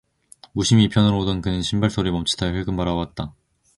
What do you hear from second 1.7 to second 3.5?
소리에 멈칫하며 흘금 바라보았다.